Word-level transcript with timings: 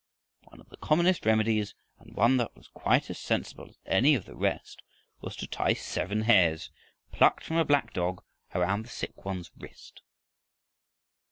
One 0.45 0.59
of 0.59 0.69
the 0.69 0.77
commonest 0.77 1.27
remedies, 1.27 1.75
and 1.99 2.15
one 2.15 2.37
that 2.37 2.55
was 2.57 2.67
quite 2.69 3.11
as 3.11 3.19
sensible 3.19 3.69
as 3.69 3.77
any 3.85 4.15
of 4.15 4.25
the 4.25 4.35
rest, 4.35 4.81
was 5.21 5.35
to 5.35 5.45
tie 5.45 5.75
seven 5.75 6.21
hairs 6.23 6.71
plucked 7.11 7.43
from 7.43 7.57
a 7.57 7.65
black 7.65 7.93
dog 7.93 8.23
around 8.55 8.81
the 8.81 8.89
sick 8.89 9.23
one's 9.25 9.51
wrist. 9.59 10.01